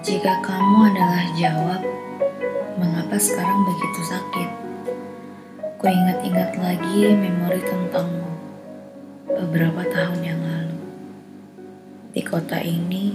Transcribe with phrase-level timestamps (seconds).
[0.00, 1.84] adalah jawab
[2.80, 4.50] mengapa sekarang begitu sakit.
[5.76, 8.32] Ku ingat-ingat lagi memori tentangmu
[9.28, 10.80] beberapa tahun yang lalu.
[12.16, 13.12] Di kota ini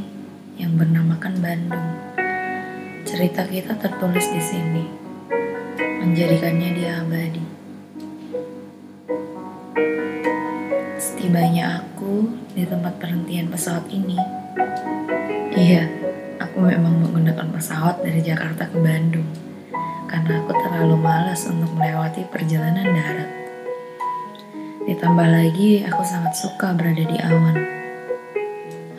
[0.62, 1.90] yang bernamakan Bandung.
[3.06, 4.86] Cerita kita tertulis di sini,
[6.06, 7.46] menjadikannya dia abadi.
[11.02, 14.18] Setibanya aku di tempat perhentian pesawat ini,
[15.54, 15.86] iya,
[16.56, 19.28] aku memang menggunakan pesawat dari Jakarta ke Bandung
[20.08, 23.28] karena aku terlalu malas untuk melewati perjalanan darat.
[24.88, 27.60] Ditambah lagi, aku sangat suka berada di awan.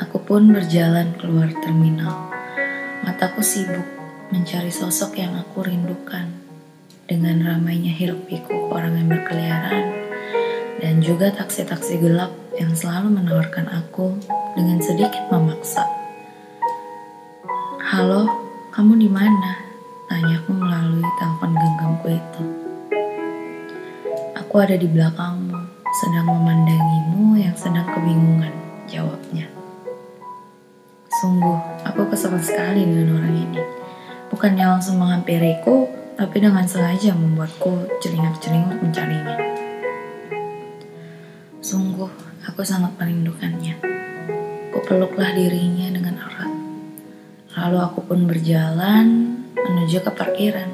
[0.04, 2.28] Aku pun berjalan keluar terminal.
[3.08, 3.88] Mataku sibuk
[4.28, 6.28] mencari sosok yang aku rindukan
[7.08, 9.96] dengan ramainya hiruk pikuk orang yang berkeliaran
[10.84, 14.12] dan juga taksi-taksi gelap yang selalu menawarkan aku
[14.52, 16.05] dengan sedikit memaksa.
[17.96, 18.28] Halo,
[18.76, 19.56] kamu di mana?
[20.04, 22.42] Tanyaku melalui telepon genggamku itu.
[24.36, 25.56] Aku ada di belakangmu,
[26.04, 28.52] sedang memandangimu yang sedang kebingungan,
[28.84, 29.48] jawabnya.
[31.08, 31.56] Sungguh,
[31.88, 33.64] aku kesal sekali dengan orang ini.
[34.28, 35.88] Bukannya langsung menghampiriku,
[36.20, 39.40] tapi dengan sengaja membuatku celingak-celinguk mencarinya.
[41.64, 42.12] Sungguh,
[42.44, 43.80] aku sangat merindukannya.
[44.68, 46.05] Kupeluklah dirinya dengan.
[47.56, 50.70] Lalu aku pun berjalan menuju ke parkiran.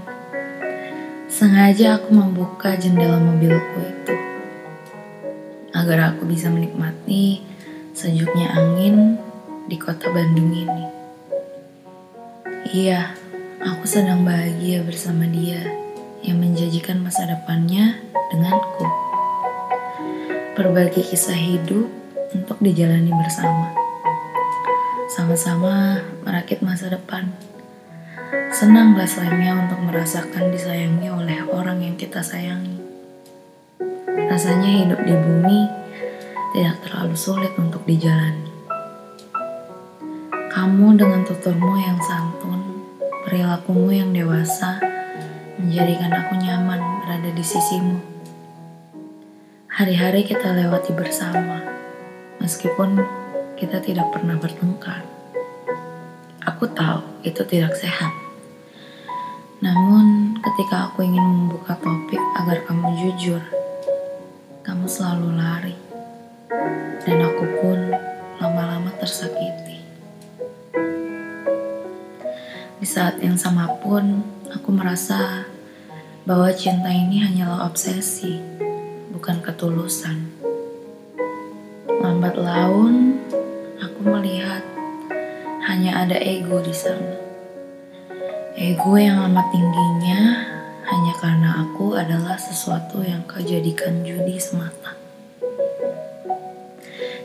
[1.30, 4.14] Sengaja aku membuka jendela mobilku itu
[5.72, 7.40] agar aku bisa menikmati
[7.96, 9.16] sejuknya angin
[9.70, 10.84] di kota Bandung ini.
[12.72, 13.22] Iya,
[13.62, 15.62] Aku sedang bahagia bersama dia
[16.26, 17.94] yang menjanjikan masa depannya
[18.34, 18.90] denganku.
[20.58, 21.86] Berbagi kisah hidup
[22.34, 23.81] untuk dijalani bersama.
[25.12, 27.28] Sama-sama merakit masa depan.
[28.48, 32.80] Senang rasanya untuk merasakan disayangi oleh orang yang kita sayangi.
[34.08, 35.68] Rasanya hidup di bumi
[36.56, 38.48] tidak terlalu sulit untuk dijalani.
[40.48, 42.52] Kamu dengan tuturmu yang santun
[43.28, 44.80] Perilakumu yang dewasa
[45.60, 48.00] menjadikan aku nyaman berada di sisimu.
[49.68, 51.60] Hari-hari kita lewati bersama,
[52.40, 53.21] meskipun
[53.62, 55.06] kita tidak pernah bertengkar.
[56.42, 58.10] Aku tahu itu tidak sehat.
[59.62, 63.38] Namun, ketika aku ingin membuka topik agar kamu jujur,
[64.66, 65.78] kamu selalu lari,
[67.06, 67.78] dan aku pun
[68.42, 69.78] lama-lama tersakiti.
[72.82, 75.46] Di saat yang sama pun, aku merasa
[76.26, 78.42] bahwa cinta ini hanyalah obsesi,
[79.14, 80.34] bukan ketulusan.
[82.02, 83.11] Lambat laun,
[84.02, 84.66] aku melihat
[85.62, 87.14] hanya ada ego di sana.
[88.58, 90.42] Ego yang amat tingginya
[90.90, 94.98] hanya karena aku adalah sesuatu yang kau jadikan judi semata.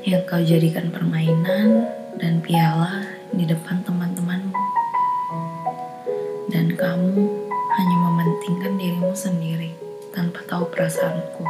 [0.06, 1.90] Yang kau jadikan permainan
[2.22, 4.54] dan piala di depan teman-temanmu
[6.54, 7.26] dan kamu
[7.74, 9.74] hanya mementingkan dirimu sendiri
[10.14, 11.42] tanpa tahu perasaanku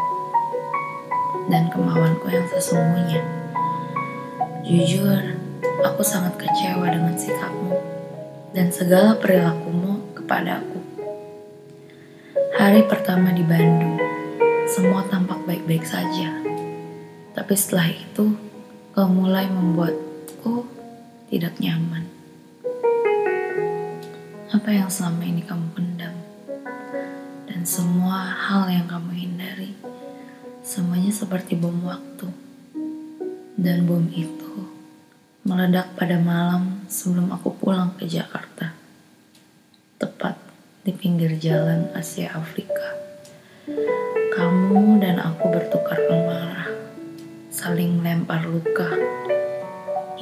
[1.52, 3.47] dan kemauanku yang sesungguhnya.
[4.67, 5.23] Jujur,
[5.79, 7.72] aku sangat kecewa dengan sikapmu
[8.51, 10.83] dan segala perilakumu kepadaku.
[12.51, 13.95] Hari pertama di Bandung,
[14.67, 16.44] semua tampak baik-baik saja.
[17.31, 18.35] Tapi setelah itu,
[18.91, 20.67] kau mulai membuatku
[21.31, 22.03] tidak nyaman.
[24.51, 26.16] Apa yang selama ini kamu pendam
[27.47, 29.72] dan semua hal yang kamu hindari,
[30.59, 32.47] semuanya seperti bom waktu.
[33.57, 34.69] Dan bom itu
[35.41, 38.78] meledak pada malam sebelum aku pulang ke Jakarta.
[39.97, 40.38] Tepat
[40.85, 42.93] di pinggir jalan Asia Afrika.
[44.37, 46.70] Kamu dan aku bertukar amarah,
[47.49, 48.93] saling melempar luka,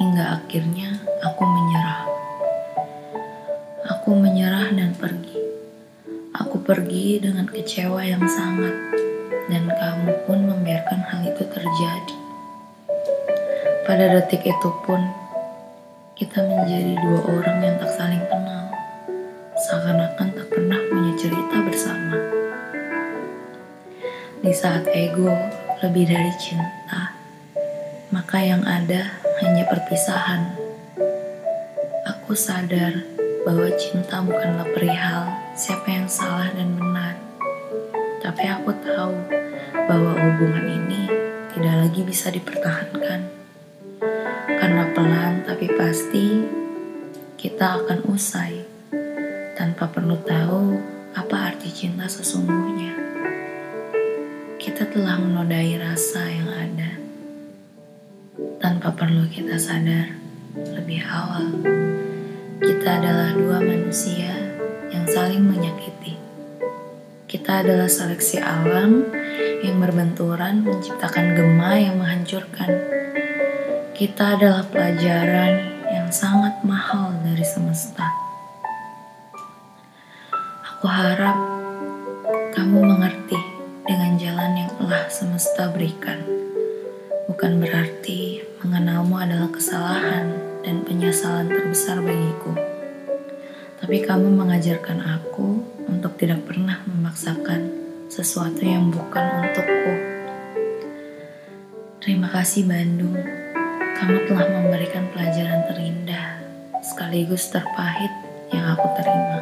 [0.00, 2.08] hingga akhirnya aku menyerah.
[3.84, 5.36] Aku menyerah dan pergi.
[6.40, 8.96] Aku pergi dengan kecewa yang sangat,
[9.52, 12.25] dan kamu pun membiarkan hal itu terjadi.
[13.86, 14.98] Pada detik itu pun,
[16.18, 18.66] kita menjadi dua orang yang tak saling kenal,
[19.62, 22.18] seakan-akan tak pernah punya cerita bersama.
[24.42, 25.30] Di saat ego
[25.86, 27.14] lebih dari cinta,
[28.10, 30.50] maka yang ada hanya perpisahan.
[32.10, 33.06] Aku sadar
[33.46, 37.14] bahwa cinta bukanlah perihal siapa yang salah dan benar.
[38.18, 39.14] Tapi aku tahu
[39.86, 41.06] bahwa hubungan ini
[41.54, 43.45] tidak lagi bisa dipertahankan.
[44.46, 46.44] Karena pelan tapi pasti
[47.40, 48.60] kita akan usai
[49.56, 50.76] tanpa perlu tahu
[51.16, 52.92] apa arti cinta sesungguhnya.
[54.60, 56.90] Kita telah menodai rasa yang ada
[58.60, 60.12] tanpa perlu kita sadar
[60.76, 61.56] lebih awal.
[62.60, 64.32] Kita adalah dua manusia
[64.92, 66.16] yang saling menyakiti.
[67.28, 69.08] Kita adalah seleksi alam
[69.64, 72.95] yang berbenturan menciptakan gema yang menghancurkan.
[73.96, 75.56] Kita adalah pelajaran
[75.88, 78.04] yang sangat mahal dari semesta.
[80.68, 81.32] Aku harap
[82.52, 83.40] kamu mengerti
[83.88, 86.20] dengan jalan yang telah semesta berikan.
[87.24, 90.28] Bukan berarti mengenalmu adalah kesalahan
[90.60, 92.52] dan penyesalan terbesar bagiku.
[93.80, 97.72] Tapi kamu mengajarkan aku untuk tidak pernah memaksakan
[98.12, 99.92] sesuatu yang bukan untukku.
[102.04, 103.45] Terima kasih Bandung,
[103.96, 106.36] kamu telah memberikan pelajaran terindah
[106.84, 108.12] sekaligus terpahit
[108.52, 109.40] yang aku terima.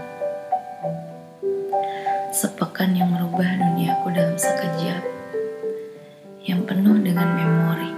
[2.31, 5.03] Sepekan yang merubah duniaku dalam sekejap,
[6.47, 7.91] yang penuh dengan memori.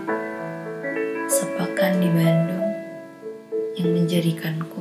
[1.28, 2.68] Sepekan di Bandung
[3.76, 4.80] yang menjadikanku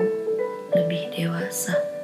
[0.71, 1.94] lebih dewasa.